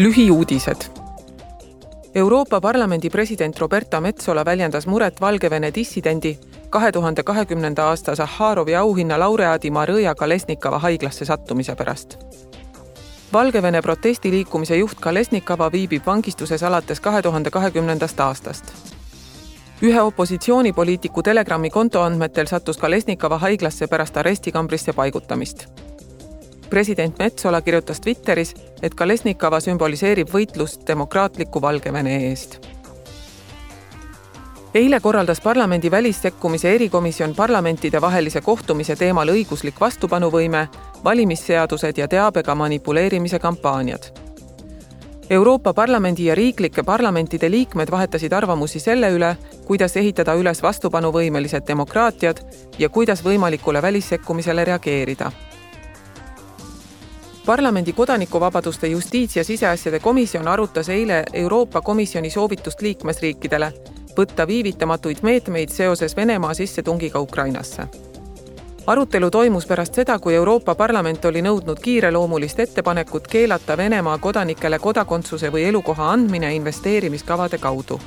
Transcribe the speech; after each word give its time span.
lühiuudised. 0.00 0.90
Euroopa 2.14 2.60
Parlamendi 2.60 3.10
president 3.10 3.58
Roberta 3.58 4.00
Metsola 4.00 4.44
väljendas 4.44 4.86
muret 4.86 5.20
Valgevene 5.20 5.74
dissidendi, 5.74 6.38
kahe 6.70 6.92
tuhande 6.92 7.22
kahekümnenda 7.22 7.84
aasta 7.84 8.14
Sahharovi 8.16 8.76
auhinna 8.76 9.18
laureaadi 9.20 9.70
Marõja 9.70 10.14
Kalesnikava 10.14 10.78
haiglasse 10.78 11.24
sattumise 11.24 11.74
pärast. 11.74 12.16
Valgevene 13.32 13.82
protestiliikumise 13.82 14.76
juht 14.76 15.00
Kalesnikava 15.00 15.72
viibib 15.72 16.06
vangistuses 16.06 16.62
alates 16.62 17.00
kahe 17.00 17.22
tuhande 17.22 17.50
kahekümnendast 17.50 18.20
aastast. 18.20 18.64
ühe 19.82 20.00
opositsioonipoliitiku 20.02 21.22
Telegrami 21.22 21.70
konto 21.70 22.02
andmetel 22.02 22.46
sattus 22.46 22.76
Kalesnikava 22.76 23.38
haiglasse 23.38 23.86
pärast 23.86 24.16
arestikambrisse 24.16 24.92
paigutamist 24.92 25.89
president 26.70 27.18
Metsola 27.18 27.60
kirjutas 27.60 28.00
Twitteris, 28.00 28.54
et 28.82 28.94
Kalesnikava 28.94 29.60
sümboliseerib 29.60 30.30
võitlust 30.32 30.86
demokraatliku 30.86 31.62
Valgevene 31.62 32.16
eest. 32.30 32.58
eile 34.74 35.00
korraldas 35.00 35.40
parlamendi 35.40 35.90
välissekkumise 35.90 36.74
erikomisjon 36.74 37.34
parlamentidevahelise 37.34 38.40
kohtumise 38.40 38.96
teemal 38.96 39.28
õiguslik 39.28 39.80
vastupanuvõime, 39.80 40.68
valimisseadused 41.04 41.98
ja 41.98 42.08
teabega 42.08 42.54
manipuleerimise 42.54 43.38
kampaaniad 43.38 44.12
Euroopa 45.30 45.74
Parlamendi 45.74 46.24
ja 46.24 46.34
riiklike 46.34 46.82
parlamentide 46.82 47.50
liikmed 47.50 47.90
vahetasid 47.90 48.32
arvamusi 48.32 48.80
selle 48.80 49.10
üle, 49.14 49.36
kuidas 49.66 49.96
ehitada 49.96 50.34
üles 50.34 50.62
vastupanuvõimelised 50.62 51.66
demokraatiad 51.68 52.40
ja 52.78 52.88
kuidas 52.88 53.22
võimalikule 53.24 53.82
välissekkumisele 53.82 54.64
reageerida 54.64 55.30
parlamendi 57.50 57.92
kodanikuvabaduste 57.92 58.86
justiits- 58.86 59.36
ja 59.36 59.44
siseasjade 59.44 59.98
komisjon 59.98 60.48
arutas 60.48 60.88
eile 60.88 61.24
Euroopa 61.32 61.80
Komisjoni 61.80 62.30
soovitust 62.30 62.80
liikmesriikidele 62.80 63.72
võtta 64.18 64.46
viivitamatuid 64.46 65.16
meetmeid 65.22 65.68
seoses 65.68 66.16
Venemaa 66.16 66.54
sissetungiga 66.54 67.20
Ukrainasse. 67.20 67.82
arutelu 68.86 69.30
toimus 69.30 69.66
pärast 69.66 69.94
seda, 69.94 70.18
kui 70.18 70.34
Euroopa 70.34 70.74
Parlament 70.74 71.24
oli 71.24 71.42
nõudnud 71.42 71.80
kiireloomulist 71.82 72.60
ettepanekut 72.60 73.28
keelata 73.28 73.76
Venemaa 73.76 74.18
kodanikele 74.18 74.78
kodakondsuse 74.78 75.52
või 75.52 75.64
elukoha 75.64 76.12
andmine 76.12 76.54
investeerimiskavade 76.54 77.58
kaudu 77.58 78.00